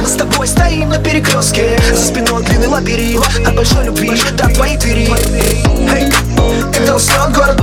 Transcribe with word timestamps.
Мы 0.00 0.06
с 0.06 0.12
тобой 0.12 0.46
стоим 0.46 0.90
на 0.90 0.98
перекрестке. 0.98 1.78
За 1.94 2.06
спиной 2.06 2.44
длинный 2.44 2.68
лабиринт 2.68 3.24
От 3.46 3.54
большой 3.54 3.84
любви 3.84 4.10
до 4.36 4.48
твоей 4.48 4.76
двери. 4.76 5.08
Hey, 5.88 6.12
Когда 6.72 6.96
уснет 6.96 7.32
город? 7.32 7.60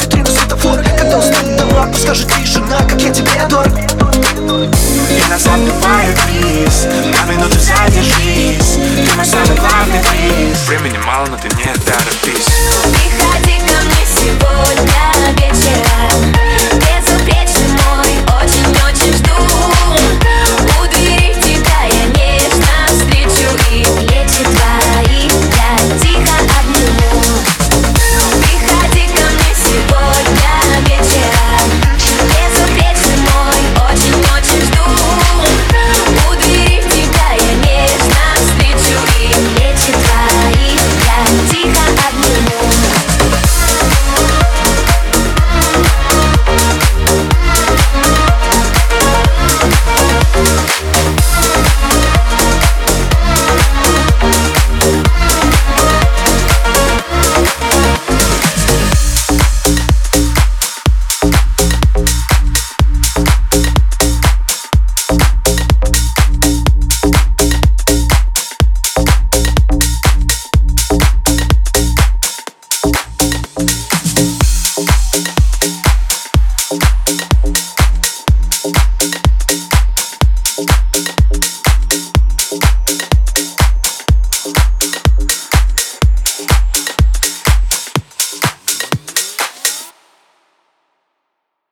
Витрины 0.00 0.26
светофор 0.26 0.80
Когда 0.98 1.18
уснет 1.18 1.56
дома 1.56 1.88
Пусть 1.90 2.02
скажет 2.04 2.28
тишина, 2.28 2.78
как 2.88 3.00
я 3.00 3.12
тебе 3.12 3.30
дорог. 3.48 3.66
И 3.66 5.30
нас 5.30 5.46
отбивает 5.46 6.18
приз 6.26 6.86
На 6.86 7.32
минуту 7.32 7.58
задержись. 7.58 8.78
Ты 9.06 9.16
мой 9.16 9.24
самый 9.24 9.56
главный 9.56 10.00
приз. 10.00 10.58
Времени 10.68 10.98
мало, 11.06 11.26
но 11.26 11.36
ты 11.36 11.48
не 11.56 11.72
торопись 11.84 12.46
Приходи 12.82 13.58
ко 13.60 13.82
мне 13.84 14.06
сегодня 14.16 14.65